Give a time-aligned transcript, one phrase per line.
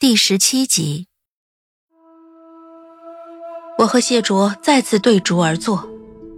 [0.00, 1.08] 第十七集。
[3.76, 5.86] 我和谢卓再次对烛而坐，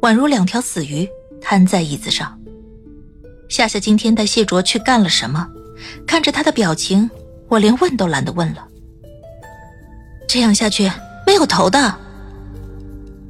[0.00, 1.08] 宛如两条死鱼
[1.40, 2.36] 瘫在椅子上。
[3.48, 5.48] 夏夏今天带谢卓去干了什么？
[6.04, 7.08] 看着他的表情，
[7.46, 8.66] 我连问都懒得问了。
[10.26, 10.90] 这样下去
[11.24, 11.96] 没有头的。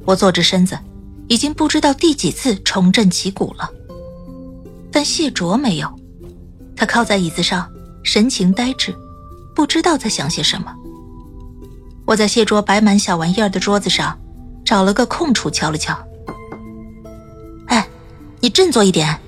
[0.05, 0.75] 我坐直身子，
[1.27, 3.69] 已经不知道第几次重振旗鼓了。
[4.91, 5.95] 但谢卓没有，
[6.75, 7.71] 他靠在椅子上，
[8.01, 8.91] 神情呆滞，
[9.55, 10.75] 不知道在想些什么。
[12.05, 14.19] 我在谢卓摆满小玩意儿的桌子上，
[14.63, 15.97] 找了个空处敲了敲。
[17.67, 17.87] 哎，
[18.41, 19.19] 你振作一点，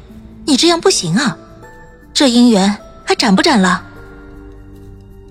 [0.45, 1.35] 你这样不行啊！
[2.13, 3.83] 这姻缘还斩不斩了？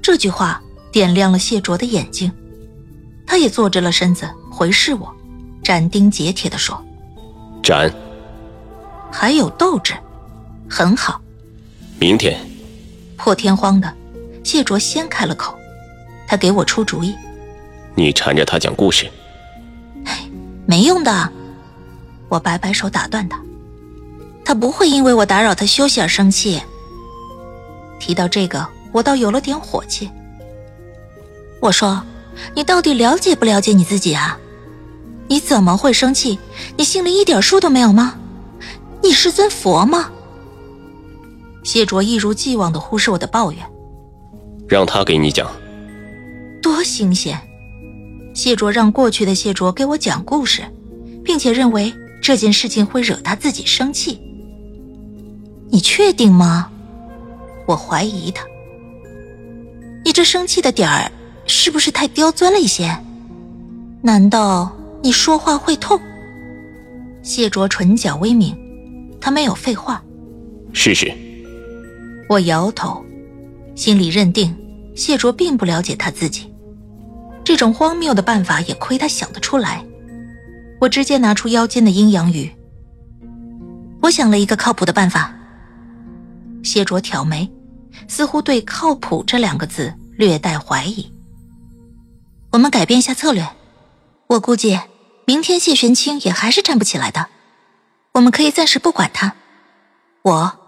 [0.03, 2.33] 这句话点亮了谢卓的眼睛，
[3.27, 5.14] 他也坐直了身子，回视我，
[5.62, 6.83] 斩钉截铁地说
[7.62, 7.92] ：“斩。”
[9.12, 9.94] 还有斗志，
[10.69, 11.20] 很好。
[11.98, 12.38] 明天。
[13.16, 13.92] 破天荒的，
[14.47, 15.58] 谢卓先开了口，
[16.28, 17.12] 他给我出主意。
[17.97, 19.11] 你缠着他讲故事，
[20.05, 20.20] 哎，
[20.64, 21.33] 没用的。
[22.28, 23.41] 我摆摆手打断他，
[24.44, 26.62] 他不会因为我打扰他休息而生气。
[27.98, 30.08] 提到这个，我倒有了点火气。
[31.60, 32.00] 我说
[32.55, 34.38] ：“你到底了解不了解你自己啊？
[35.27, 36.38] 你怎么会生气？
[36.77, 38.14] 你心里一点数都没有吗？
[39.03, 40.08] 你是尊佛吗？”
[41.64, 43.66] 谢卓一如既往的忽视我的抱怨，
[44.69, 45.50] 让他给你讲，
[46.61, 47.39] 多新鲜。
[48.34, 50.62] 谢卓让过去的谢卓给我讲故事，
[51.25, 54.21] 并且认为这件事情会惹他自己生气。
[55.71, 56.71] 你确定吗？
[57.66, 58.44] 我怀疑他。
[60.05, 61.10] 你这生气的点儿
[61.47, 62.97] 是不是太刁钻了一些？
[64.03, 66.00] 难道你说话会痛？
[67.22, 68.55] 谢卓唇角微抿，
[69.21, 70.03] 他没有废话。
[70.72, 71.12] 试试。
[72.28, 73.03] 我摇头，
[73.76, 74.56] 心里认定
[74.97, 76.53] 谢卓并不了解他自己。
[77.44, 79.84] 这种荒谬的办法也亏他想得出来。
[80.81, 82.50] 我直接拿出腰间的阴阳鱼。
[84.03, 85.32] 我想了一个靠谱的办法。
[86.62, 87.48] 谢卓挑眉，
[88.09, 91.08] 似乎对“靠谱”这两个字略带怀疑。
[92.50, 93.47] 我们改变一下策略。
[94.26, 94.81] 我估计
[95.26, 97.28] 明天谢玄清也还是站不起来的。
[98.14, 99.34] 我们可以暂时不管他，
[100.22, 100.58] 我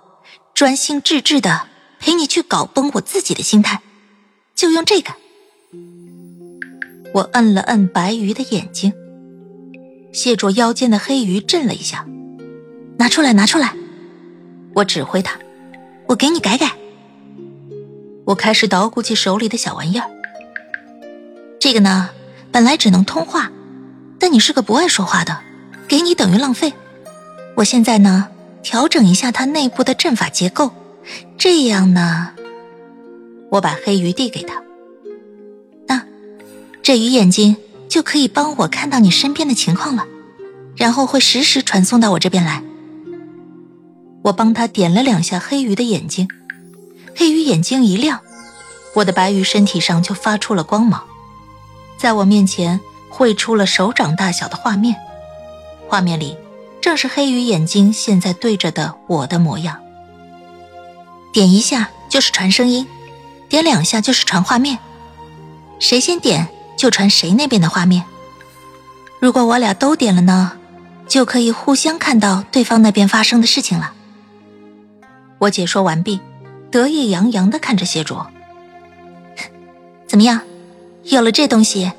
[0.54, 1.66] 专心致志的
[1.98, 3.80] 陪你去搞崩我自己的心态，
[4.54, 5.12] 就用这个。
[7.14, 8.92] 我摁了摁白鱼的眼睛，
[10.12, 12.06] 谢卓腰间的黑鱼震了一下，
[12.98, 13.74] 拿出来，拿出来。
[14.74, 15.38] 我指挥他，
[16.06, 16.72] 我给你改改。
[18.26, 20.08] 我开始捣鼓起手里的小玩意儿。
[21.58, 22.10] 这个呢，
[22.52, 23.50] 本来只能通话，
[24.18, 25.40] 但你是个不爱说话的，
[25.88, 26.72] 给你等于浪费。
[27.56, 28.28] 我现在呢，
[28.62, 30.72] 调整一下它内部的阵法结构，
[31.36, 32.30] 这样呢，
[33.50, 34.62] 我把黑鱼递给他。
[35.86, 36.04] 那
[36.82, 37.56] 这鱼眼睛
[37.88, 40.06] 就可以帮我看到你身边的情况了，
[40.76, 42.62] 然后会实时传送到我这边来。
[44.22, 46.28] 我帮他点了两下黑鱼的眼睛，
[47.16, 48.20] 黑鱼眼睛一亮，
[48.94, 51.04] 我的白鱼身体上就发出了光芒，
[51.96, 54.96] 在我面前绘出了手掌大小的画面，
[55.86, 56.36] 画面里
[56.80, 59.80] 正是黑鱼眼睛现在对着的我的模样。
[61.32, 62.86] 点一下就是传声音，
[63.48, 64.78] 点两下就是传画面，
[65.78, 66.48] 谁先点？
[66.76, 68.04] 就传谁那边的画面。
[69.18, 70.52] 如果我俩都点了呢，
[71.08, 73.92] 就可以互相看到对方那边发生的事情了。
[75.38, 76.20] 我解说完毕，
[76.70, 78.28] 得意洋洋的看着谢卓。
[80.06, 80.40] 怎么样？
[81.02, 81.90] 有了这东西，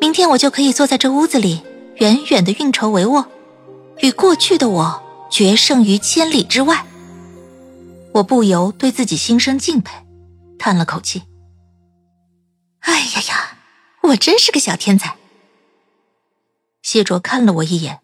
[0.00, 1.62] 明天我就可以坐在这屋子里，
[1.96, 3.24] 远远的运筹帷幄，
[3.98, 6.84] 与过去的我决胜于千里之外。
[8.18, 9.92] 我不由对自己心生敬佩，
[10.58, 11.22] 叹了口气。
[12.80, 13.58] 哎呀呀！
[14.02, 15.16] 我真是个小天才。
[16.82, 18.00] 谢卓看了我一眼，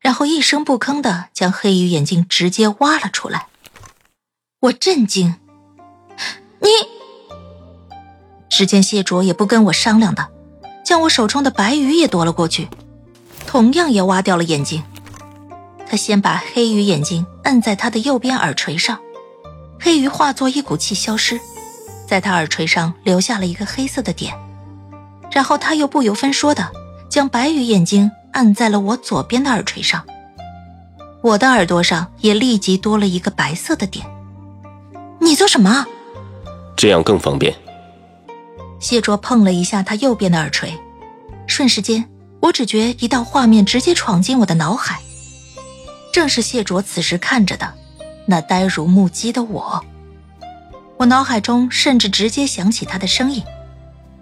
[0.00, 3.46] 然后一声不吭的将黑鱼眼睛直接挖了出来。
[4.60, 5.34] 我震惊，
[6.60, 6.68] 你！
[8.50, 10.28] 只见谢卓也不跟我商量的，
[10.84, 12.68] 将我手中的白鱼也夺了过去，
[13.46, 14.82] 同样也挖掉了眼睛。
[15.86, 19.00] 他先把黑鱼眼睛摁在他的右边耳垂上，
[19.84, 21.38] 黑鱼化作一股气消失，
[22.08, 24.34] 在他耳垂上留下了一个黑色的点，
[25.30, 26.72] 然后他又不由分说的
[27.10, 30.02] 将白鱼眼睛按在了我左边的耳垂上，
[31.20, 34.06] 我的耳朵上也立即多了一个白色的点。
[35.20, 35.84] 你做什么？
[36.74, 37.54] 这样更方便。
[38.80, 40.72] 谢卓碰了一下他右边的耳垂，
[41.46, 42.08] 瞬时间，
[42.40, 45.02] 我只觉一道画面直接闯进我的脑海，
[46.10, 47.74] 正是谢卓此时看着的
[48.26, 49.84] 那呆如木鸡的我。
[50.96, 53.42] 我脑海中甚至直接想起他的声音，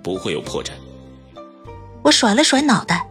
[0.02, 0.70] 不会有破绽。
[2.02, 3.06] 我甩了甩脑袋，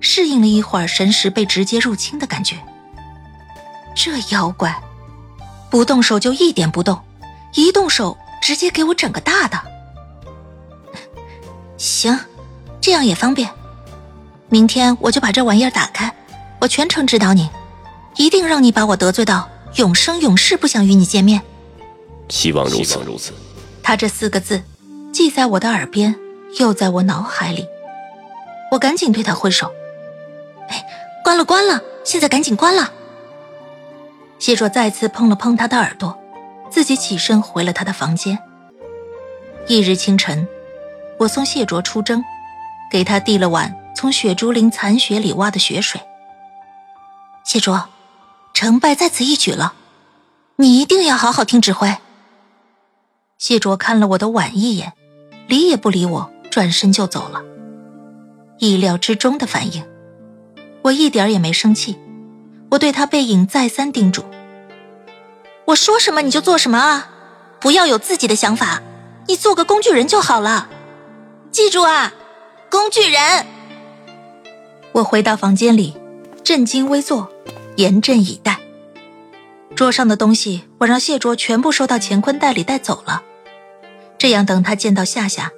[0.00, 2.56] 适应了一会儿神识被直接入侵的感觉。
[3.94, 4.80] 这妖怪，
[5.70, 7.00] 不动手就一点不动，
[7.54, 9.58] 一动手直接给我整个大的。
[11.78, 12.18] 行，
[12.80, 13.50] 这样也方便。
[14.48, 16.14] 明天我就把这玩意儿打开，
[16.60, 17.48] 我全程指导你，
[18.16, 21.42] 一定让你把我得罪到永生永世不想与你见面。
[22.28, 23.00] 希望如此。
[23.04, 23.32] 如此。
[23.82, 24.62] 他这四个字，
[25.12, 26.16] 既在我的耳边，
[26.58, 27.66] 又在我脑海里。
[28.72, 29.72] 我赶紧对他挥手
[30.68, 30.84] ：“哎，
[31.22, 31.80] 关了，关了！
[32.04, 32.92] 现在赶紧关了。”
[34.40, 36.18] 谢卓再次碰了碰他的耳朵，
[36.68, 38.38] 自己起身回了他的房间。
[39.68, 40.46] 翌日清晨，
[41.18, 42.24] 我送谢卓出征，
[42.90, 46.00] 给他递了碗从雪竹林残雪里挖的雪水。
[47.44, 47.88] 谢卓，
[48.56, 49.74] 成败在此一举了，
[50.56, 51.94] 你一定要好好听指挥。
[53.36, 54.94] 谢卓看了我的碗一眼，
[55.46, 57.42] 理也不理我，转身就走了。
[58.58, 59.84] 意料之中的反应，
[60.80, 61.98] 我一点也没生气。
[62.70, 64.24] 我对他背影再三叮嘱
[65.68, 67.10] ：“我说什么你就做什么啊，
[67.60, 68.82] 不要有自己的想法，
[69.26, 70.70] 你做个工具人就好了。
[71.50, 72.14] 记住啊，
[72.70, 73.46] 工具人。”
[74.92, 75.94] 我回到房间里，
[76.42, 77.30] 正襟危坐，
[77.76, 78.58] 严阵以待。
[79.74, 83.22] 桌上的东西，我让谢卓全部收到乾坤袋里带走了。
[84.18, 85.52] 这样，等他见到夏夏，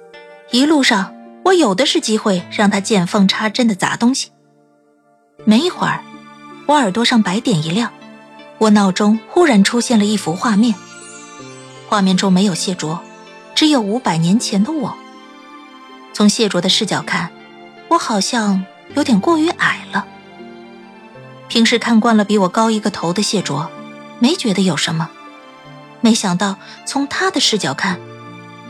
[0.51, 4.31] 一路上我有的是机会让他见缝插针的砸东西。
[5.45, 6.03] 没一会儿，
[6.65, 7.93] 我耳朵上白点一亮，
[8.57, 10.75] 我脑中忽然出现了一幅画面。
[11.87, 13.01] 画面中没有谢卓，
[13.55, 14.97] 只有五百年前的我。
[16.11, 17.31] 从谢卓的视角看，
[17.87, 20.05] 我好像有点过于矮了。
[21.59, 23.69] 平时看惯了比我高一个头的谢卓。
[24.19, 25.09] 没觉得有什么，
[25.99, 27.99] 没想到从他的视角看，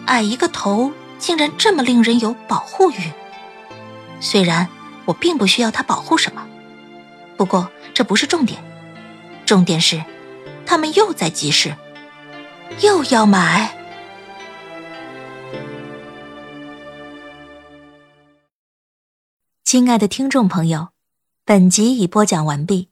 [0.07, 2.95] 矮一个头竟然这么令人有保护欲。
[4.19, 4.68] 虽然
[5.06, 6.44] 我并不需要他保护什么，
[7.38, 8.59] 不过这不是重点，
[9.45, 10.03] 重点是
[10.65, 11.75] 他们又在集市，
[12.81, 13.77] 又要买。
[19.63, 20.88] 亲爱的听众朋友，
[21.49, 22.89] 本集已播讲完毕，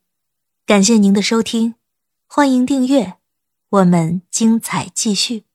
[0.66, 1.76] 感谢您的收听。
[2.26, 3.18] 欢迎订阅，
[3.70, 5.47] 我们精彩继续。